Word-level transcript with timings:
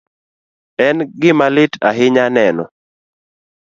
En 0.87 0.97
gima 1.21 1.45
lit 1.55 1.73
ahinya 1.89 2.25
neno 2.35 2.63